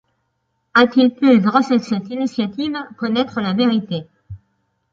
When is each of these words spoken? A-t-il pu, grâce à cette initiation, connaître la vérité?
A-t-il 0.73 1.13
pu, 1.13 1.39
grâce 1.39 1.69
à 1.69 1.77
cette 1.77 2.09
initiation, 2.09 2.73
connaître 2.97 3.39
la 3.39 3.53
vérité? 3.53 4.07